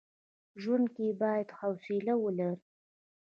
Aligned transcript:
ژوند 0.61 0.85
کي 0.95 1.07
بايد 1.19 1.49
حوصله 1.59 2.13
ولري. 2.23 2.61